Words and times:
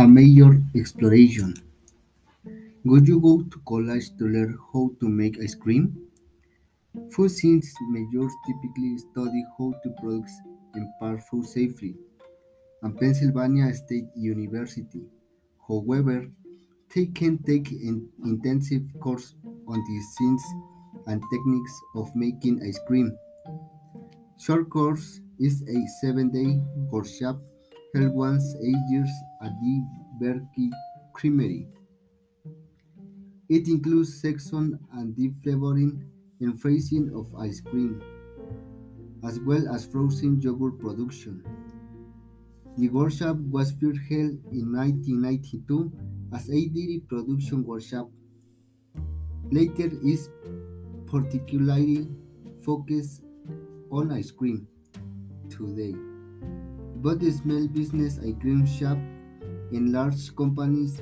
A 0.00 0.08
major 0.08 0.62
exploration. 0.74 1.52
Would 2.86 3.06
you 3.06 3.20
go 3.20 3.42
to 3.42 3.60
college 3.68 4.16
to 4.16 4.24
learn 4.24 4.56
how 4.72 4.92
to 4.98 5.06
make 5.06 5.38
ice 5.38 5.54
cream? 5.54 5.94
Food 7.12 7.28
science 7.28 7.70
majors 7.90 8.32
typically 8.46 8.96
study 8.96 9.44
how 9.58 9.74
to 9.82 9.90
produce 10.00 10.32
and 10.72 10.88
pack 11.02 11.28
food 11.28 11.44
safely, 11.44 11.96
and 12.82 12.98
Pennsylvania 12.98 13.74
State 13.74 14.06
University. 14.16 15.02
However, 15.68 16.30
they 16.94 17.04
can 17.04 17.36
take 17.42 17.70
an 17.70 18.08
intensive 18.24 18.84
course 19.00 19.34
on 19.44 19.76
the 19.76 20.00
science 20.16 20.44
and 21.08 21.22
techniques 21.30 21.74
of 21.94 22.16
making 22.16 22.62
ice 22.66 22.80
cream. 22.86 23.14
Short 24.38 24.70
course 24.70 25.20
is 25.38 25.60
a 25.68 25.78
seven-day 26.00 26.58
workshop 26.90 27.36
held 27.94 28.14
once 28.14 28.54
eight 28.62 28.84
years 28.88 29.10
at 29.42 29.52
the 29.60 29.82
Berkey 30.20 30.70
Creamery. 31.12 31.66
It 33.48 33.68
includes 33.68 34.20
section 34.20 34.78
and 34.92 35.16
deep 35.16 35.34
flavoring 35.42 36.04
and 36.40 36.60
freezing 36.60 37.10
of 37.14 37.34
ice 37.34 37.60
cream, 37.60 38.00
as 39.24 39.40
well 39.40 39.68
as 39.74 39.86
frozen 39.86 40.40
yogurt 40.40 40.78
production. 40.78 41.42
The 42.78 42.88
workshop 42.88 43.36
was 43.36 43.72
first 43.72 44.00
held 44.08 44.38
in 44.52 44.72
1992 44.72 45.92
as 46.32 46.48
a 46.48 46.68
dairy 46.68 47.02
production 47.08 47.64
workshop. 47.64 48.08
Later 49.50 49.90
is 50.04 50.30
particularly 51.06 52.08
focused 52.64 53.22
on 53.90 54.12
ice 54.12 54.30
cream. 54.30 54.68
Today, 55.48 55.94
both 57.02 57.22
small 57.32 57.66
business 57.68 58.18
ice 58.18 58.34
cream 58.40 58.66
shops 58.66 59.00
and 59.72 59.92
large 59.92 60.34
companies 60.36 61.00